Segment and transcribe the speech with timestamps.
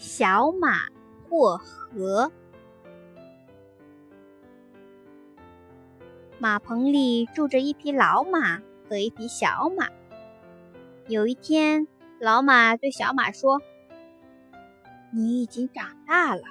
[0.00, 0.88] 小马
[1.28, 2.32] 过河。
[6.38, 9.88] 马棚里住着一匹老马和一匹小马。
[11.06, 11.86] 有一天，
[12.18, 13.60] 老马对小马说
[15.12, 16.44] ：“你已经长大了，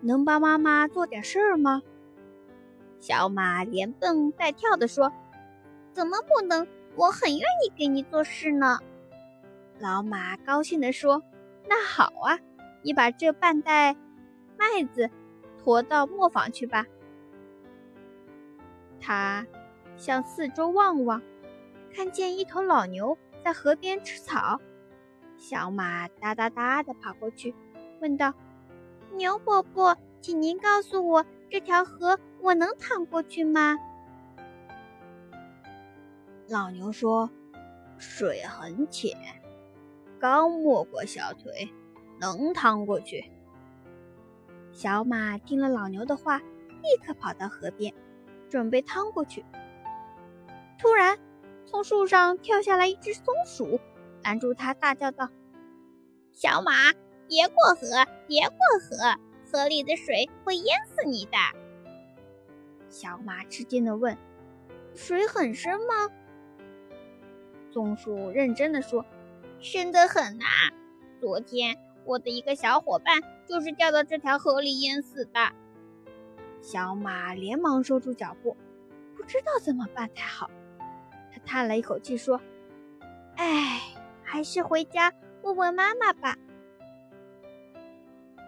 [0.00, 1.82] 能帮妈妈做点事儿吗？”
[2.98, 5.12] 小马连蹦带跳地说
[5.94, 6.66] ：“怎么不能？
[6.96, 8.80] 我很愿意给你做事呢。”
[9.78, 11.22] 老马高兴地说
[11.68, 12.36] ：“那好啊。”
[12.82, 13.94] 你把这半袋
[14.56, 15.10] 麦子
[15.58, 16.86] 驮到磨坊去吧。
[19.00, 19.46] 他
[19.96, 21.22] 向四周望望，
[21.94, 24.60] 看见一头老牛在河边吃草。
[25.36, 27.54] 小马哒哒哒地跑过去，
[28.00, 28.34] 问道
[29.16, 33.78] ：“牛伯伯，请您告诉我，这条河我能趟过去吗？”
[36.46, 37.30] 老牛说
[37.96, 39.16] ：“水很浅，
[40.18, 41.72] 刚没过小腿。”
[42.20, 43.30] 能趟过去。
[44.72, 47.92] 小马听了老牛的话，立刻跑到河边，
[48.48, 49.44] 准备趟过去。
[50.78, 51.18] 突然，
[51.66, 53.80] 从树上跳下来一只松鼠，
[54.22, 55.28] 拦住他，大叫道
[56.32, 56.72] ：“小马，
[57.26, 59.18] 别过河，别过河，
[59.50, 61.36] 河里的水会淹死你的。”
[62.88, 64.16] 小马吃惊地问
[64.94, 66.10] ：“水很深吗？”
[67.72, 69.04] 松鼠认真地说
[69.60, 70.44] ：“深得很呐，
[71.20, 71.76] 昨天。”
[72.10, 75.52] 我的一个小伙伴就是掉到这条河里淹死的。
[76.60, 78.56] 小马连忙收住脚步，
[79.16, 80.50] 不知道怎么办才好。
[81.32, 82.40] 他叹了一口气说
[83.38, 83.80] ：“哎，
[84.24, 86.36] 还是回家问问妈妈吧。”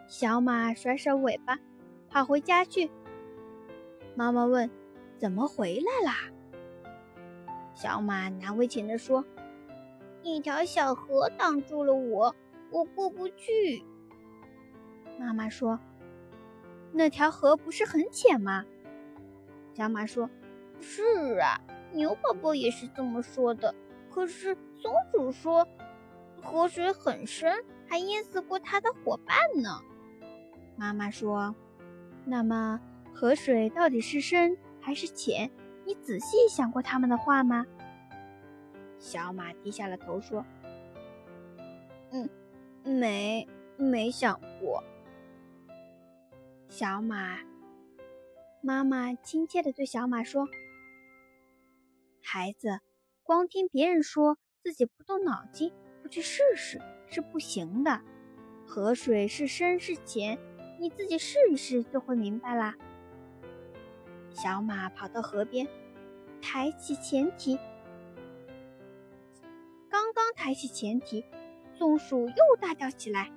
[0.09, 1.57] 小马甩甩尾巴，
[2.11, 2.91] 跑回家去。
[4.17, 4.69] 妈妈问
[5.17, 6.17] ：“怎么回来啦？”
[7.75, 9.25] 小马难为情地说
[10.25, 12.35] ：“一条小河挡住了我。”
[12.73, 13.85] 我过不去。
[15.21, 15.79] 妈妈说
[16.91, 18.65] ：“那条河不是很浅吗？”
[19.75, 20.29] 小马说
[20.81, 21.61] ：“是啊，
[21.93, 23.75] 牛宝宝也是这么说的。
[24.11, 25.69] 可是松鼠说，
[26.43, 29.79] 河水很深，还淹死过它的伙伴呢。”
[30.77, 31.55] 妈妈说
[32.25, 32.81] ：“那么
[33.13, 35.51] 河水到底是深还是浅？
[35.85, 37.67] 你仔细想过他们的话吗？”
[38.99, 40.45] 小马低下了头说
[42.13, 42.29] ：“嗯。”
[42.85, 44.83] 没，没想过。
[46.69, 47.39] 小马
[48.61, 50.49] 妈妈亲切的对小马说
[52.23, 52.81] ：“孩子，
[53.23, 55.73] 光听别人说，自己不动脑筋，
[56.03, 58.01] 不去试试是不行的。
[58.67, 60.39] 河水是深是浅，
[60.81, 62.75] 你自己试一试就会明白啦。”
[64.33, 65.69] 小马跑到河边，
[66.41, 67.59] 抬起前蹄，
[69.91, 71.25] 刚刚抬起前蹄。
[71.77, 73.31] 松鼠又大叫起来：“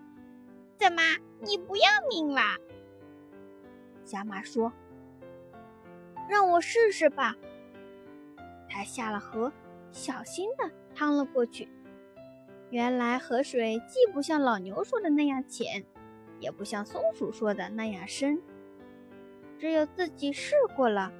[0.78, 1.01] 怎么，
[1.41, 2.57] 你不要命啦？”
[4.03, 4.72] 小马说
[6.29, 7.35] ：“让我试试吧。”
[8.69, 9.51] 他下了河，
[9.91, 11.69] 小心地趟了过去。
[12.72, 15.85] 原来河水既不像老牛说的那样浅，
[16.40, 18.41] 也不像松鼠说的那样深，
[19.57, 21.12] 只有自己试过了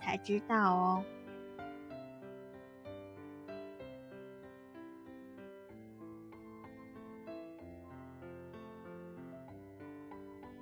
[0.00, 1.04] 才知道哦。